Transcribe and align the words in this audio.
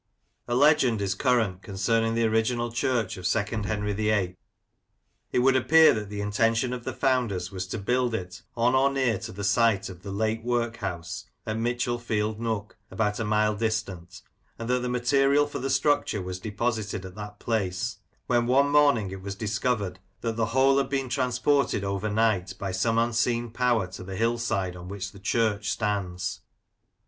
A 0.47 0.55
legend 0.55 0.99
is 0.99 1.13
current 1.13 1.61
concerning 1.61 2.15
the 2.15 2.25
original 2.25 2.71
church 2.71 3.17
of 3.17 3.27
second 3.27 3.67
Henry 3.67 3.93
VIII. 3.93 4.35
It 5.31 5.37
would 5.37 5.55
appear 5.55 5.93
that 5.93 6.09
the 6.09 6.21
intention 6.21 6.73
of 6.73 6.85
the 6.85 6.91
founders 6.93 7.51
was 7.51 7.67
to 7.67 7.77
build 7.77 8.15
it 8.15 8.41
on 8.57 8.73
or 8.73 8.89
near 8.89 9.19
to 9.19 9.31
the 9.31 9.43
site 9.43 9.89
of 9.89 10.01
the 10.01 10.09
(late) 10.09 10.43
workhouse 10.43 11.25
at 11.45 11.59
Mitchell 11.59 11.99
field 11.99 12.39
nook, 12.39 12.77
about 12.89 13.19
a 13.19 13.23
mile 13.23 13.53
distant, 13.55 14.23
and 14.57 14.67
that 14.71 14.79
the 14.81 14.89
material 14.89 15.45
for 15.45 15.59
the 15.59 15.69
structure 15.69 16.19
was 16.19 16.39
deposited 16.39 17.05
at 17.05 17.13
that 17.13 17.37
place, 17.37 17.99
when 18.25 18.47
one 18.47 18.69
morning 18.71 19.11
it 19.11 19.21
was 19.21 19.35
discovered 19.35 19.99
that 20.21 20.35
the 20.35 20.47
whole 20.47 20.79
had 20.79 20.89
been 20.89 21.09
transported 21.09 21.83
overnight 21.83 22.57
by 22.57 22.71
some 22.71 22.97
unseen 22.97 23.51
power 23.51 23.85
to 23.85 24.03
the 24.03 24.15
hill 24.15 24.39
side 24.39 24.75
on 24.75 24.87
which 24.87 25.11
the 25.11 25.19
church 25.19 25.69
stands. 25.69 26.41